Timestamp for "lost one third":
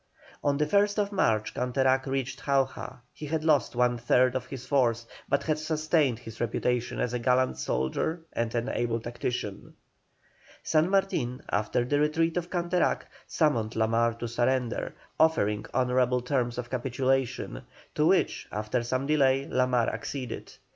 3.43-4.33